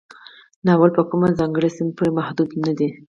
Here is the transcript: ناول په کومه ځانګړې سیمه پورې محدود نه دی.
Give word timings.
ناول 0.65 0.89
په 0.97 1.01
کومه 1.09 1.27
ځانګړې 1.39 1.69
سیمه 1.77 1.91
پورې 1.97 2.11
محدود 2.17 2.49
نه 2.65 2.71
دی. 2.77 2.89